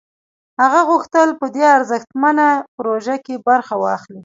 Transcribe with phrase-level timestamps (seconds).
[0.61, 4.19] هغه غوښتل په دې ارزښتمنه پروژه کې برخه واخلي